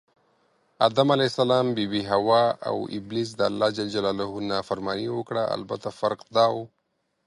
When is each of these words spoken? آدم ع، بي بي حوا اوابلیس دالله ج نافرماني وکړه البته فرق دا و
آدم 0.87 1.09
ع، 1.15 1.17
بي 1.75 1.85
بي 1.91 2.01
حوا 2.09 2.43
اوابلیس 2.69 3.29
دالله 3.41 3.67
ج 3.75 3.77
نافرماني 4.51 5.07
وکړه 5.13 5.43
البته 5.55 5.89
فرق 5.99 6.21
دا 6.35 6.45
و 6.53 6.55